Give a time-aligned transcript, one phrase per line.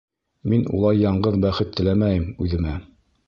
[0.53, 2.75] —Мин улай яңғыҙ бәхет теләмәйем үҙемә.